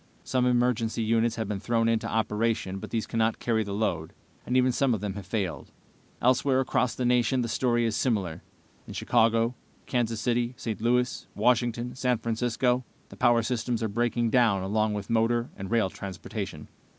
Some 0.23 0.47
emergency 0.47 1.03
units 1.03 1.35
have 1.35 1.47
been 1.47 1.59
thrown 1.59 1.87
into 1.87 2.09
operation, 2.09 2.79
but 2.79 2.89
these 2.89 3.05
cannot 3.05 3.37
carry 3.37 3.63
the 3.63 3.71
load, 3.71 4.13
and 4.47 4.57
even 4.57 4.71
some 4.71 4.95
of 4.95 4.99
them 4.99 5.13
have 5.13 5.27
failed. 5.27 5.69
Elsewhere, 6.23 6.59
across 6.59 6.95
the 6.95 7.05
nation, 7.05 7.41
the 7.43 7.47
story 7.47 7.85
is 7.85 7.95
similar. 7.95 8.41
In 8.87 8.93
Chicago, 8.95 9.53
Kansas 9.85 10.19
City, 10.19 10.55
St. 10.57 10.81
Louis, 10.81 11.27
Washington, 11.35 11.93
San 11.93 12.17
Francisco 12.17 12.83
the 13.09 13.15
power 13.15 13.43
systems 13.43 13.83
are 13.83 13.89
breaking 13.89 14.31
down 14.31 14.63
along 14.63 14.95
with 14.95 15.07
motor 15.07 15.51
and 15.55 15.69
rail 15.69 15.91
transportation. 15.91 16.67